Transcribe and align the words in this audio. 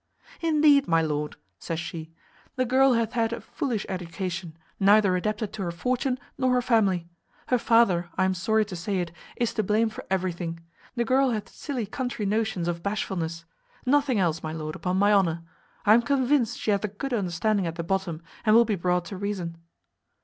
"Indeed, 0.39 0.87
my 0.87 1.03
lord," 1.03 1.35
says 1.59 1.79
she, 1.79 2.11
"the 2.55 2.65
girl 2.65 2.93
hath 2.93 3.11
had 3.13 3.31
a 3.31 3.39
foolish 3.39 3.85
education, 3.87 4.57
neither 4.79 5.15
adapted 5.15 5.53
to 5.53 5.61
her 5.61 5.69
fortune 5.69 6.17
nor 6.39 6.53
her 6.53 6.61
family. 6.63 7.07
Her 7.49 7.59
father, 7.59 8.09
I 8.17 8.25
am 8.25 8.33
sorry 8.33 8.65
to 8.65 8.75
say 8.75 8.97
it, 8.97 9.11
is 9.35 9.53
to 9.53 9.61
blame 9.61 9.89
for 9.91 10.03
everything. 10.09 10.59
The 10.95 11.05
girl 11.05 11.29
hath 11.29 11.49
silly 11.49 11.85
country 11.85 12.25
notions 12.25 12.67
of 12.67 12.81
bashfulness. 12.81 13.45
Nothing 13.85 14.17
else, 14.17 14.41
my 14.41 14.53
lord, 14.53 14.75
upon 14.75 14.97
my 14.97 15.13
honour; 15.13 15.43
I 15.85 15.93
am 15.93 16.01
convinced 16.01 16.57
she 16.57 16.71
hath 16.71 16.83
a 16.83 16.87
good 16.87 17.13
understanding 17.13 17.67
at 17.67 17.75
the 17.75 17.83
bottom, 17.83 18.23
and 18.43 18.55
will 18.55 18.65
be 18.65 18.73
brought 18.73 19.05
to 19.05 19.17
reason." 19.17 19.55